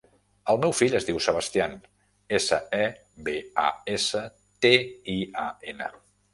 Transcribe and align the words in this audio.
El 0.53 0.57
meu 0.61 0.71
fill 0.77 0.95
es 0.99 1.05
diu 1.09 1.19
Sebastian: 1.25 1.75
essa, 2.39 2.59
e, 2.79 2.89
be, 3.29 3.37
a, 3.67 3.69
essa, 3.99 4.25
te, 4.67 4.75
i, 5.19 5.23
a, 5.49 5.49
ena. 5.75 5.95